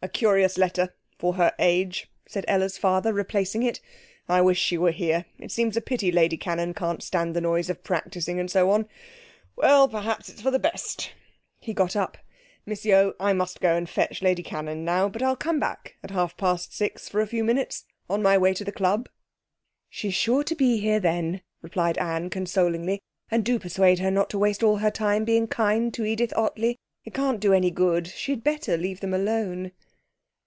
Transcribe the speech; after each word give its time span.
'A 0.00 0.08
curious 0.10 0.56
letter 0.56 0.94
for 1.18 1.32
her 1.34 1.52
age,' 1.58 2.06
said 2.24 2.44
Ella's 2.46 2.78
father, 2.78 3.12
replacing 3.12 3.64
it. 3.64 3.80
'I 4.28 4.42
wish 4.42 4.56
she 4.56 4.78
were 4.78 4.92
here. 4.92 5.24
It 5.40 5.50
seems 5.50 5.76
a 5.76 5.80
pity 5.80 6.12
Lady 6.12 6.36
Cannon 6.36 6.72
can't 6.72 7.02
stand 7.02 7.34
the 7.34 7.40
noise 7.40 7.68
of 7.68 7.82
practising 7.82 8.38
and 8.38 8.48
so 8.48 8.70
on. 8.70 8.86
Well, 9.56 9.88
perhaps 9.88 10.28
it's 10.28 10.40
for 10.40 10.52
the 10.52 10.58
best.' 10.60 11.10
He 11.58 11.74
got 11.74 11.96
up. 11.96 12.16
'Miss 12.64 12.84
Yeo, 12.84 13.14
I 13.18 13.32
must 13.32 13.60
go 13.60 13.74
and 13.74 13.88
fetch 13.88 14.22
Lady 14.22 14.44
Cannon 14.44 14.84
now, 14.84 15.08
but 15.08 15.20
I'll 15.20 15.34
come 15.34 15.58
back 15.58 15.96
at 16.04 16.12
half 16.12 16.36
past 16.36 16.72
six 16.72 17.08
for 17.08 17.20
a 17.20 17.26
few 17.26 17.42
minutes 17.42 17.84
on 18.08 18.22
my 18.22 18.38
way 18.38 18.54
to 18.54 18.62
the 18.62 18.70
club.' 18.70 19.08
'She's 19.90 20.14
sure 20.14 20.44
to 20.44 20.54
be 20.54 20.78
here 20.78 21.00
then,' 21.00 21.40
replied 21.60 21.98
Anne 21.98 22.30
consolingly; 22.30 23.00
'and 23.32 23.44
do 23.44 23.58
persuade 23.58 23.98
her 23.98 24.12
not 24.12 24.30
to 24.30 24.38
waste 24.38 24.62
all 24.62 24.76
her 24.76 24.92
time 24.92 25.24
being 25.24 25.48
kind 25.48 25.92
to 25.94 26.04
Edith 26.04 26.32
Ottley. 26.36 26.76
It 27.04 27.14
can't 27.14 27.40
do 27.40 27.52
any 27.52 27.72
good. 27.72 28.06
She'd 28.06 28.44
better 28.44 28.76
leave 28.76 29.00
them 29.00 29.12
alone.' 29.12 29.72